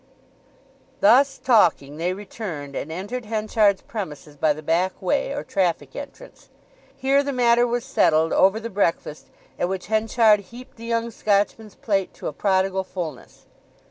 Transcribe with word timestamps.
Thus 0.99 1.37
talking 1.37 1.97
they 1.97 2.11
returned, 2.13 2.75
and 2.75 2.91
entered 2.91 3.25
Henchard's 3.25 3.83
premises 3.83 4.35
by 4.35 4.51
the 4.51 4.63
back 4.63 4.99
way 4.99 5.31
or 5.31 5.43
traffic 5.43 5.95
entrance. 5.95 6.49
Here 6.97 7.21
the 7.21 7.31
matter 7.31 7.67
was 7.67 7.85
settled 7.85 8.33
over 8.33 8.59
the 8.59 8.71
breakfast, 8.71 9.27
at 9.59 9.69
which 9.69 9.85
Henchard 9.93 10.39
heaped 10.39 10.77
the 10.77 10.85
young 10.85 11.11
Scotchman's 11.11 11.75
plate 11.75 12.15
to 12.15 12.25
a 12.27 12.33
prodigal 12.33 12.83
fulness. 12.83 13.45